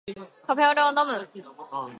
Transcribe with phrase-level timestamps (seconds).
[0.47, 1.29] カフェオレを飲む